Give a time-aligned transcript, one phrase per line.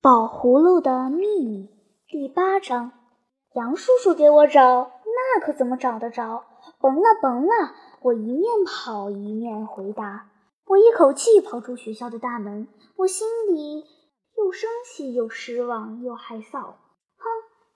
[0.00, 1.68] 宝葫芦的秘密
[2.06, 2.92] 第八章：
[3.54, 6.44] 杨叔叔给我找，那可怎么找得着？
[6.78, 7.74] 甭了，甭了！
[8.02, 10.30] 我一面跑一面回答。
[10.66, 13.84] 我一口气跑出学校的大门，我心里
[14.36, 16.60] 又生气又失望又害臊。
[16.60, 16.76] 哼，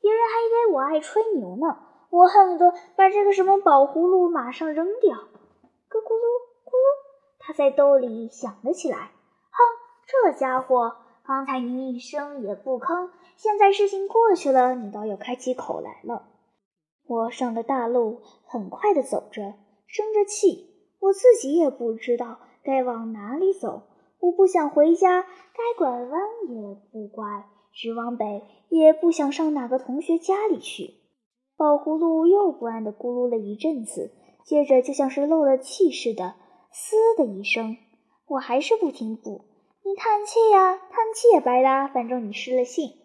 [0.00, 1.76] 别人还以为我爱吹牛呢。
[2.10, 5.16] 我恨不得把这个什么宝葫芦马上扔掉。
[5.16, 6.22] 咯咕噜
[6.64, 6.86] 咕噜，
[7.40, 9.10] 它在兜里响了起来。
[9.50, 9.58] 哼，
[10.06, 10.98] 这家伙！
[11.32, 16.28] 刚才你一声也不吭，现在事情过去了，你倒要开起口来了。
[17.06, 19.54] 我上了大路，很快的走着，
[19.86, 20.68] 生着气。
[21.00, 23.84] 我自己也不知道该往哪里走。
[24.20, 27.24] 我不想回家，该拐弯也不拐，
[27.72, 30.96] 直往北，也不想上哪个同学家里去。
[31.56, 34.12] 宝葫芦又不安地咕噜了一阵子，
[34.44, 36.34] 接着就像是漏了气似的，
[36.70, 37.78] 嘶的一声，
[38.26, 39.46] 我还是不停步。
[39.84, 43.00] 你叹气呀，叹气也白搭，反正你失了信。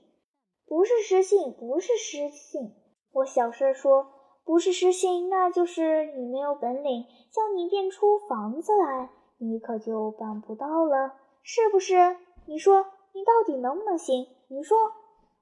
[0.67, 2.71] 不是失信，不是失信。
[3.13, 4.05] 我小声说，
[4.45, 7.05] 不是失信，那就是你没有本领。
[7.31, 12.17] 叫你变出房子来，你可就办不到了，是不是？
[12.45, 14.27] 你说，你到底能不能行？
[14.47, 14.77] 你说，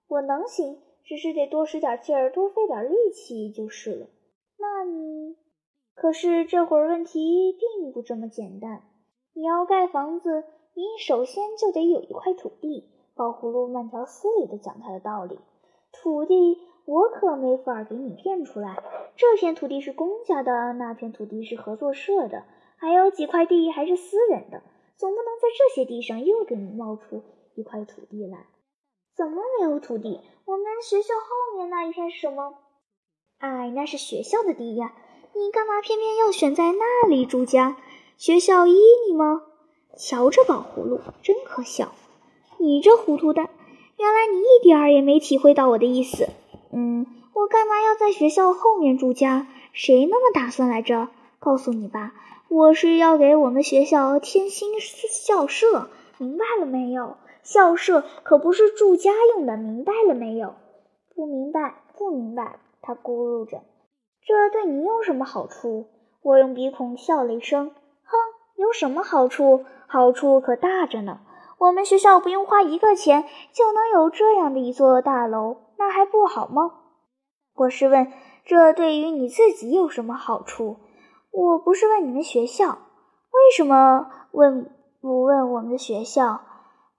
[0.08, 4.08] 我能行，只是得多使点劲儿，多费点力气就是了。
[4.58, 5.36] 那你，
[5.96, 8.84] 可是这会儿问题并不这么简单。
[9.34, 10.46] 你要盖房子。
[10.76, 12.90] 你首先就得有一块土地。
[13.16, 15.40] 宝葫芦慢条斯理地讲他的道理。
[15.94, 18.84] 土地我可没法给你骗出来。
[19.16, 22.44] 这片土地是公家的，那片土地是合作社的，
[22.76, 24.62] 还有几块地还是私人的。
[24.98, 27.24] 总不能在这些地上又给你冒出
[27.56, 28.46] 一块土地来。
[29.16, 30.20] 怎么没有土地？
[30.44, 32.54] 我们学校后面那一片是什么？
[33.38, 34.94] 哎，那是学校的地呀。
[35.34, 37.78] 你干嘛偏偏要选在那里住家？
[38.18, 38.76] 学校依
[39.08, 39.42] 你吗？
[39.98, 41.94] 瞧这宝葫芦，真可笑！
[42.58, 43.50] 你这糊涂蛋，
[43.98, 46.28] 原来你一点儿也没体会到我的意思。
[46.72, 49.48] 嗯，我干嘛要在学校后面住家？
[49.72, 51.10] 谁那么打算来着？
[51.40, 52.14] 告诉你吧，
[52.50, 57.18] 我是要给我们学校添新校舍，明白了没有？
[57.44, 60.56] 校舍可不是住家用的，明白了没有？
[61.16, 62.60] 不明白，不明白。
[62.82, 63.62] 他咕噜着，
[64.26, 65.88] 这对你有什么好处？
[66.22, 67.72] 我用鼻孔笑了一声，
[68.04, 68.18] 哼，
[68.56, 69.66] 有什么好处？
[69.88, 71.20] 好处可大着呢，
[71.60, 73.24] 我们学校不用花一个钱
[73.54, 76.72] 就能有这样的一座大楼，那还不好吗？
[77.56, 78.12] 我是问，
[78.44, 80.78] 这对于你自己有什么好处？
[81.32, 84.70] 我不是问你们学校，为什么问
[85.02, 86.42] 不问我们的学校？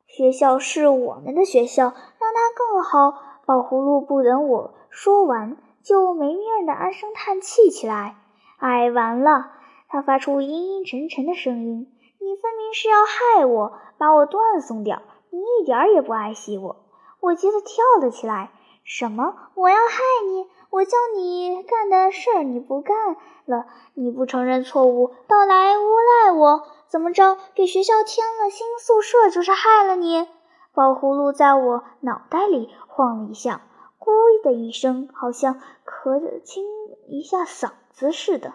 [0.06, 3.22] 学校是我们的学校，让它更好。
[3.44, 8.16] 宝葫芦不等我说完，就没命的唉声叹气起来。
[8.58, 9.52] 哎，完了！
[9.88, 11.92] 他发出阴阴沉沉的声音。
[12.20, 15.02] 你分明是要害我，把我断送掉。
[15.30, 16.76] 你一点儿也不爱惜我。
[17.20, 18.50] 我急得跳了起来。
[18.84, 19.34] 什么？
[19.54, 20.46] 我要害你？
[20.70, 25.82] 我叫你干的事儿你不干了，你不承认错误，倒来诬
[26.24, 26.62] 赖我。
[26.88, 27.36] 怎么着？
[27.54, 30.28] 给学校添了新宿舍就是害了你？
[30.72, 33.62] 宝葫芦在我脑袋里晃了一下，
[33.98, 34.10] 咕
[34.44, 36.64] 的一声，好像咳清
[37.08, 38.52] 一下嗓子似的。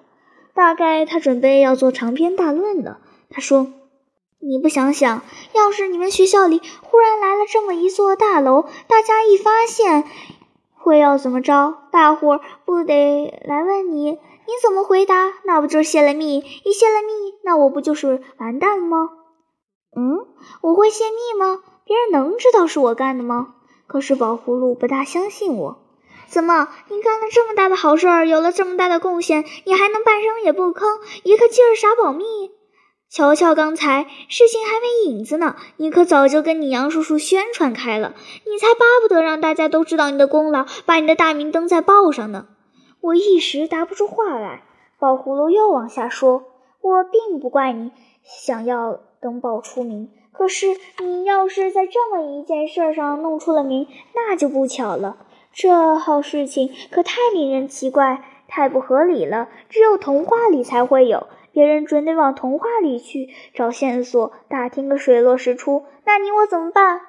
[0.53, 2.99] 大概他准备要做长篇大论了。
[3.29, 3.67] 他说
[4.39, 5.21] ：“你不想想，
[5.53, 10.03] 要是你们学校里忽然来了这么一座大楼，大家一发现，
[10.75, 11.75] 会要怎么着？
[11.91, 15.33] 大伙儿不得来问你，你怎么回答？
[15.45, 16.39] 那不就是泄了密？
[16.39, 19.09] 一泄了密，那我不就是完蛋了吗？
[19.95, 20.25] 嗯，
[20.61, 21.59] 我会泄密吗？
[21.85, 23.55] 别人能知道是我干的吗？
[23.87, 25.80] 可是宝葫芦不大相信我。
[26.31, 30.85] 怎么，你干了这么大的好事儿，有了这么大的贡献，你还能半声也不吭，
[31.23, 32.23] 一个劲儿傻保密？”
[33.11, 38.15] 瞧瞧，刚才事情还没影子呢，你可早就跟你杨叔叔宣传开了，
[38.49, 42.47] 你才巴不得让大家都知道你的功劳，把你的大名登在报上呢。
[43.01, 44.63] 我一时答不出话来。
[44.97, 46.45] 宝葫芦又往下说
[46.79, 47.91] ：“我并不怪你
[48.23, 50.67] 想要登报出名，可是
[50.99, 55.17] 你要是在这么一件事上弄出了名，那就不巧了。
[55.53, 65.83] 这好事情可太令人奇怪，太不合理了，只有童话里才会有。”别人准得往童话里去找线索，打听个水落石出。
[66.05, 67.01] 那你我怎么办？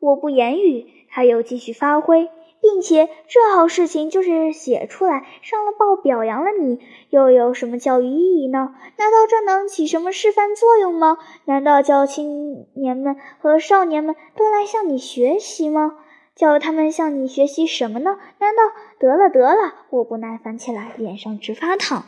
[0.00, 2.30] 我不言语，他又继续发挥，
[2.62, 6.80] 并且这好事情就是写出来上了报，表扬了你，
[7.10, 8.74] 又有什么教育意义呢？
[8.96, 11.18] 难道这能起什么示范作用吗？
[11.44, 15.98] 难道叫青年们和少年们都来向你学习吗？
[16.42, 18.16] 叫他们向你学习什么呢？
[18.40, 18.62] 难道
[18.98, 19.74] 得了得了？
[19.90, 22.02] 我不耐烦起来，脸上直发烫。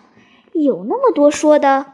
[0.52, 1.86] 有那么多说的。